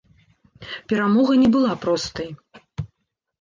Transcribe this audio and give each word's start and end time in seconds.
Перамога 0.93 1.35
не 1.43 1.49
была 1.57 1.73
простай. 1.85 2.29